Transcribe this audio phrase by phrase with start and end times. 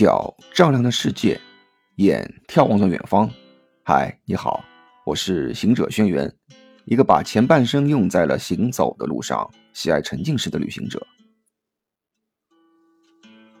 [0.00, 1.38] 脚丈量的世界，
[1.96, 3.30] 眼眺望着远方。
[3.84, 4.64] 嗨，你好，
[5.04, 6.32] 我是行者轩辕，
[6.86, 11.06] 一个把前半生用在了行走的路上、喜爱沉浸式的旅行者。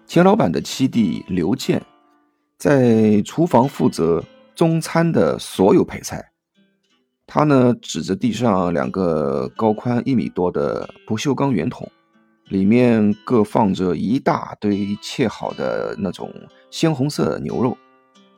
[0.06, 1.84] 钱老板的七弟刘健，
[2.56, 6.32] 在厨房负责中餐的所有配菜。
[7.26, 11.86] 他呢，指着地上两个高宽一米多的不锈钢圆筒。
[12.50, 16.34] 里面各放着一大堆切好的那种
[16.68, 17.78] 鲜红色牛肉，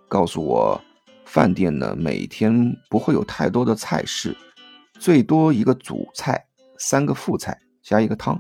[0.06, 0.78] 告诉我，
[1.24, 4.36] 饭店呢每天不会有太多的菜式，
[5.00, 6.44] 最多一个主菜，
[6.76, 8.38] 三个副菜加一个汤。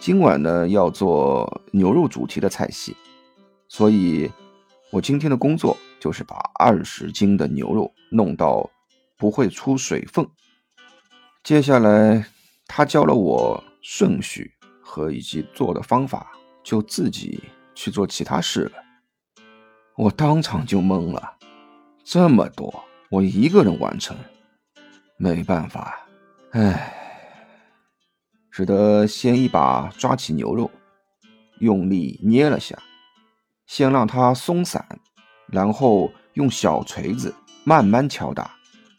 [0.00, 2.96] 今晚呢要做牛肉主题的菜系，
[3.68, 4.30] 所以
[4.90, 8.70] 我今天的工作就是把二十斤的牛肉弄到
[9.18, 10.26] 不会出水分。
[11.42, 12.24] 接下来
[12.66, 14.53] 他教了我顺序。
[14.84, 16.30] 和以及做的方法，
[16.62, 17.42] 就自己
[17.74, 18.72] 去做其他事了。
[19.96, 21.36] 我当场就懵了，
[22.04, 24.16] 这么多我一个人完成，
[25.16, 26.06] 没办法，
[26.50, 26.94] 唉，
[28.50, 30.70] 只得先一把抓起牛肉，
[31.60, 32.76] 用力捏了下，
[33.66, 35.00] 先让它松散，
[35.46, 38.56] 然后用小锤子慢慢敲打，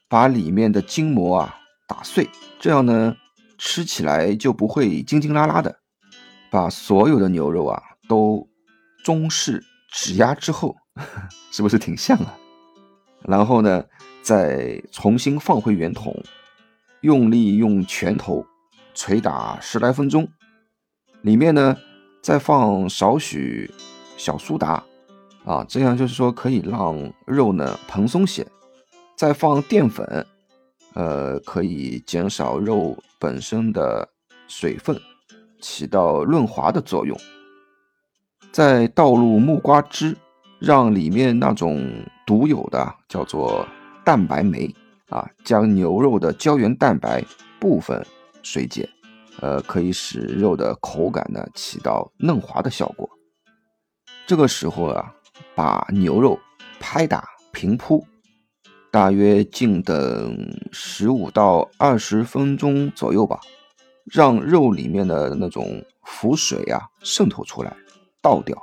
[0.08, 2.30] 把里面的筋膜啊打碎，
[2.60, 3.16] 这样呢
[3.66, 5.80] 吃起来就不会筋筋拉拉的。
[6.52, 8.48] 把所有的牛肉啊都
[9.04, 10.76] 中式指压之后，
[11.52, 12.38] 是不是挺像啊？
[13.24, 13.84] 然后呢，
[14.22, 16.16] 再重新放回圆筒，
[17.02, 18.46] 用力用拳头
[18.94, 20.28] 捶打十来分钟。
[21.24, 21.76] 里面呢
[22.22, 23.74] 再放少许
[24.16, 24.84] 小苏打
[25.44, 28.46] 啊，这样就是说可以让肉呢蓬松些。
[29.18, 30.28] 再放淀粉，
[30.96, 34.10] 呃，可以减少肉本身的
[34.48, 35.00] 水分。
[35.62, 37.18] 起到润滑的作用，
[38.52, 40.16] 再倒入木瓜汁，
[40.60, 41.92] 让里面那种
[42.24, 43.66] 独有的叫做
[44.04, 44.72] 蛋白酶
[45.10, 47.24] 啊，将牛肉的胶原蛋白
[47.60, 48.06] 部分
[48.44, 48.88] 水解，
[49.40, 53.10] 呃，可以使肉的口感呢起到嫩滑的效果。
[54.28, 55.12] 这个时候啊，
[55.56, 56.38] 把牛肉
[56.80, 58.06] 拍打平铺，
[58.96, 63.42] 大约静等十五到二十分钟左右吧。
[64.06, 67.76] 让肉里面的那种浮水啊渗透出来，
[68.22, 68.58] 倒掉。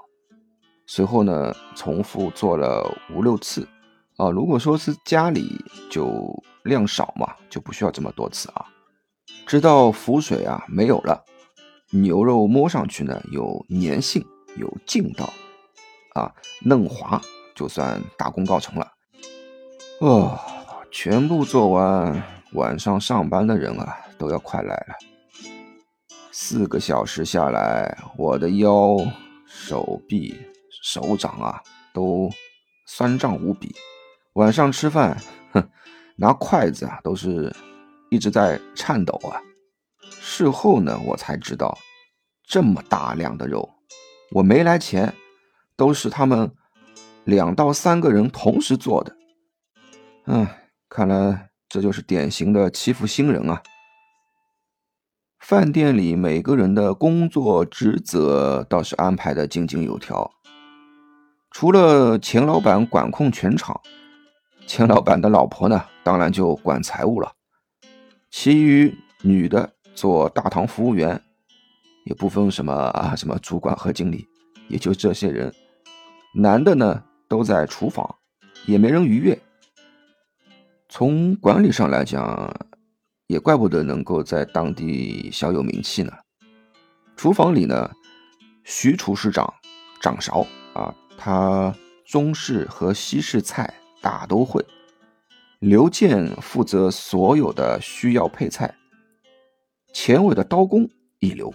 [0.86, 2.82] 随后呢，重复做了
[3.14, 3.68] 五六次。
[4.16, 8.64] 啊，如果说是家里就量少嘛，就不需要这么多次啊。
[9.46, 11.22] 直到浮水啊没有了，
[11.90, 14.24] 牛肉摸上去呢有粘性、
[14.56, 15.30] 有劲道，
[16.14, 16.32] 啊
[16.62, 17.20] 嫩滑，
[17.54, 18.88] 就算大功告成了。
[20.02, 20.36] 哦，
[20.90, 22.20] 全部做完，
[22.54, 24.96] 晚上上班的人啊都要快来了。
[26.32, 28.96] 四个小时下来，我的腰、
[29.46, 30.36] 手臂、
[30.82, 31.62] 手掌啊，
[31.94, 32.28] 都
[32.84, 33.72] 酸胀无比。
[34.32, 35.16] 晚上吃饭，
[35.52, 35.68] 哼，
[36.16, 37.54] 拿筷子啊，都是
[38.10, 39.38] 一直在颤抖啊。
[40.20, 41.78] 事后呢，我才知道，
[42.44, 43.70] 这么大量的肉，
[44.32, 45.14] 我没来前，
[45.76, 46.52] 都是他们
[47.22, 49.16] 两到三个人同时做的。
[50.26, 50.46] 嗯，
[50.88, 53.60] 看来这就是典型的欺负新人啊。
[55.40, 60.30] 饭店里每个人的工作职责倒是安排的井井有条，
[61.50, 63.80] 除了钱老板管控全场，
[64.64, 67.32] 钱老板的老婆呢，当然就管财务了。
[68.30, 71.20] 其余女的做大堂服务员，
[72.04, 74.28] 也不分什么啊什么主管和经理，
[74.68, 75.52] 也就这些人。
[76.32, 78.14] 男的呢都在厨房，
[78.66, 79.36] 也没人逾越。
[80.94, 82.54] 从管理上来讲。
[83.28, 86.12] 也怪不得能够在当地小有名气呢。
[87.16, 87.90] 厨房里呢，
[88.62, 89.54] 徐厨师长
[90.02, 94.62] 掌勺啊，他中式和西式菜大都会。
[95.60, 98.74] 刘健负责所有的需要配菜。
[99.94, 100.86] 钱伟的刀工
[101.20, 101.54] 一流。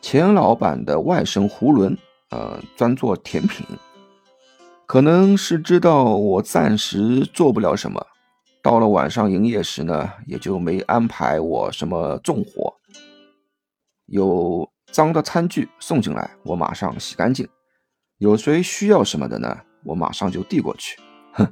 [0.00, 1.96] 钱老板的外甥胡伦，
[2.30, 3.64] 呃，专做甜品。
[4.90, 8.04] 可能是知道我暂时做不了什么。
[8.60, 12.74] 到了晚上营业时呢，也就没安排我什么重活。
[14.06, 17.46] 有脏的餐具送进来，我马上洗干净；
[18.18, 21.00] 有谁需要什么的呢，我马上就递过去。
[21.34, 21.46] 哼，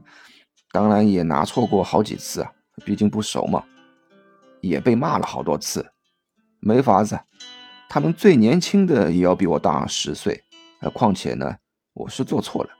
[0.72, 2.50] 当然也拿错过好几次啊，
[2.84, 3.62] 毕竟不熟嘛，
[4.60, 5.86] 也被骂了好多次。
[6.58, 7.20] 没法子，
[7.88, 10.42] 他们最年轻的也要比我大十岁。
[10.80, 11.54] 呃，况且呢，
[11.94, 12.70] 我是做错了，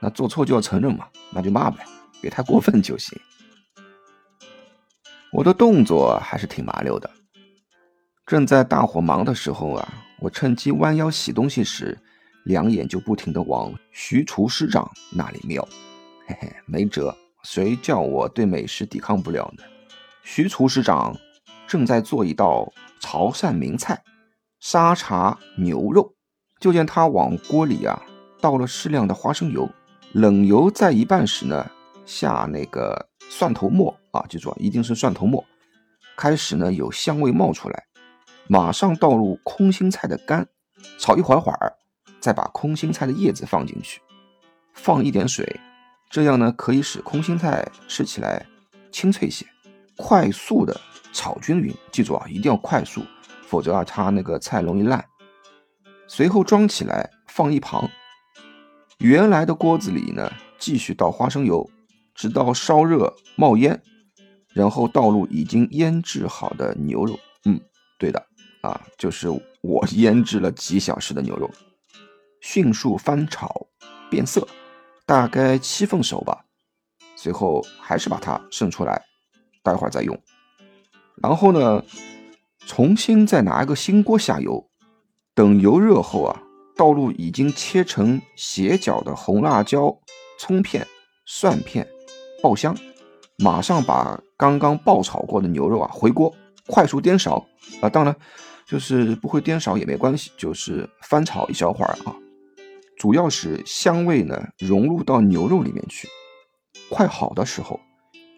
[0.00, 1.84] 那做错就要承认嘛，那就骂呗，
[2.20, 3.20] 别太过分就行。
[5.30, 7.08] 我的动作还是挺麻溜的。
[8.26, 11.98] 正在大伙忙的时候啊，我趁机弯腰洗东西时，
[12.44, 15.66] 两眼就不停地往徐厨师长那里瞄。
[16.26, 19.64] 嘿嘿，没辙，谁叫我对美食抵抗不了呢？
[20.22, 21.16] 徐厨师长
[21.66, 24.02] 正在做一道潮汕名菜——
[24.60, 26.14] 沙茶牛肉。
[26.60, 28.02] 就见他往锅里啊
[28.38, 29.68] 倒了适量的花生油，
[30.12, 31.70] 冷油在一半时呢，
[32.04, 35.44] 下那个蒜头末啊，记住啊，一定是蒜头末。
[36.16, 37.84] 开始呢有香味冒出来，
[38.48, 40.46] 马上倒入空心菜的干，
[40.98, 41.72] 炒一会儿会儿，
[42.20, 44.00] 再把空心菜的叶子放进去，
[44.74, 45.60] 放一点水，
[46.10, 48.44] 这样呢可以使空心菜吃起来
[48.90, 49.46] 清脆些。
[49.96, 50.80] 快速的
[51.12, 53.02] 炒均匀，记住啊，一定要快速，
[53.46, 55.04] 否则啊它那个菜容易烂。
[56.08, 57.88] 随后装起来放一旁，
[59.00, 61.68] 原来的锅子里呢，继续倒花生油，
[62.14, 63.80] 直到烧热冒烟，
[64.52, 67.18] 然后倒入已经腌制好的牛肉。
[67.46, 67.58] 嗯，
[67.98, 68.22] 对的
[68.60, 69.30] 啊，就是
[69.62, 71.50] 我腌制了几小时的牛肉，
[72.42, 73.66] 迅速翻炒
[74.10, 74.46] 变色，
[75.06, 76.44] 大概七分熟吧。
[77.16, 79.02] 随后还是把它盛出来，
[79.62, 80.22] 待会儿再用。
[81.22, 81.82] 然后呢，
[82.66, 84.68] 重新再拿一个新锅下油。
[85.34, 86.42] 等油热后啊，
[86.80, 89.94] 倒入已经切成斜角的红辣椒、
[90.38, 90.86] 葱片、
[91.26, 91.86] 蒜片，
[92.42, 92.74] 爆香。
[93.36, 96.34] 马上把刚刚爆炒过的牛肉啊回锅，
[96.68, 97.46] 快速颠勺
[97.82, 97.90] 啊。
[97.90, 98.16] 当然，
[98.66, 102.16] 就是不会颠勺也没关系，就是翻炒一小会儿啊。
[102.96, 106.08] 主要是香味呢融入到牛肉里面去。
[106.88, 107.78] 快好的时候，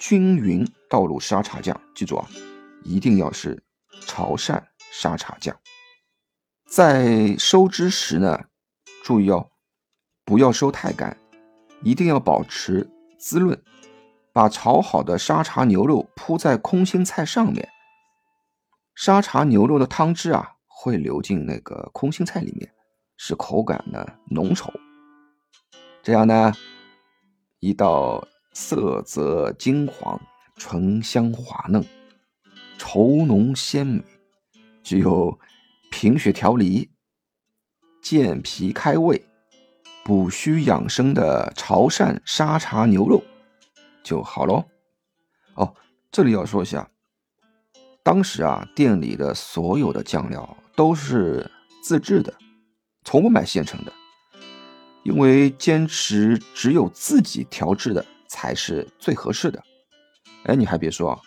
[0.00, 2.28] 均匀倒入沙茶酱，记住啊，
[2.82, 3.62] 一定要是
[4.04, 4.60] 潮汕
[4.90, 5.56] 沙茶酱。
[6.72, 8.46] 在收汁时呢，
[9.04, 9.50] 注意哦，
[10.24, 11.18] 不要收太干，
[11.82, 12.88] 一定要保持
[13.18, 13.62] 滋润。
[14.32, 17.68] 把炒好的沙茶牛肉铺在空心菜上面，
[18.94, 22.72] 沙茶牛肉的汤汁啊会流进那个空心菜里面，
[23.18, 24.72] 使口感呢浓稠。
[26.02, 26.54] 这样呢，
[27.60, 30.18] 一道色泽金黄、
[30.56, 31.84] 醇香滑嫩、
[32.78, 34.02] 稠浓鲜美，
[34.82, 35.38] 具有。
[36.02, 36.90] 贫血调理、
[38.02, 39.24] 健脾开胃、
[40.04, 43.22] 补虚养生的潮汕沙茶牛肉
[44.02, 44.64] 就好喽。
[45.54, 45.72] 哦，
[46.10, 46.90] 这里要说一下，
[48.02, 51.48] 当时啊，店里的所有的酱料都是
[51.84, 52.34] 自制的，
[53.04, 53.92] 从不买现成的，
[55.04, 59.62] 因为坚持只有自己调制的才是最合适的。
[60.46, 61.20] 哎，你还别说啊，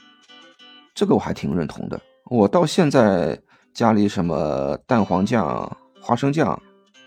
[0.94, 3.42] 这个我还挺认同的，我到现在。
[3.75, 6.60] 家里什么蛋黄酱、花生酱、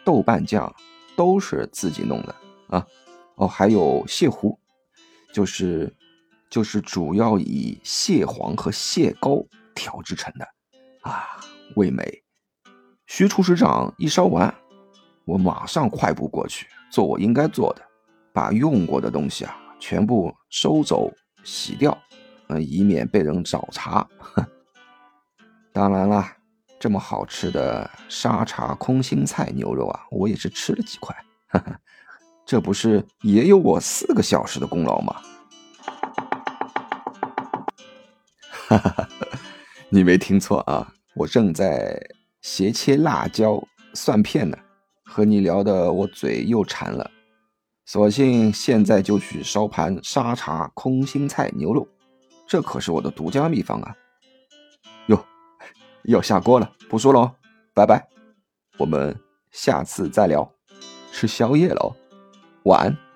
[0.05, 0.71] 豆瓣酱
[1.17, 2.35] 都是自己弄的
[2.69, 2.87] 啊！
[3.37, 4.59] 哦，还有蟹糊，
[5.33, 5.91] 就是
[6.51, 9.43] 就是主要以蟹黄和蟹膏
[9.75, 10.47] 调制成的
[11.01, 11.41] 啊，
[11.75, 12.23] 味美。
[13.07, 14.55] 徐厨师长一烧完，
[15.25, 17.83] 我马上快步过去做我应该做的，
[18.31, 21.11] 把用过的东西啊全部收走、
[21.43, 21.97] 洗掉，
[22.49, 24.07] 嗯，以免被人找茬。
[25.73, 26.35] 当然啦。
[26.81, 31.17] 这么好吃的沙茶空心菜牛肉啊，我也是吃了几块，
[31.49, 31.81] 哈哈，
[32.47, 35.17] 这不是也有我四个小时的功劳吗？
[38.69, 39.09] 哈哈哈，
[39.89, 42.01] 你没听错啊，我正在
[42.43, 43.61] 斜切辣椒
[43.95, 44.57] 蒜片呢，
[45.05, 47.11] 和你聊的我嘴又馋了，
[47.87, 51.89] 索性现在就去烧盘沙茶空心菜牛肉，
[52.47, 53.97] 这可是我的独家秘方啊。
[56.09, 57.35] 要下锅了，不说了哦，
[57.75, 58.09] 拜拜，
[58.79, 59.15] 我们
[59.51, 60.51] 下次再聊，
[61.13, 61.95] 吃宵夜了哦，
[62.65, 63.08] 晚安。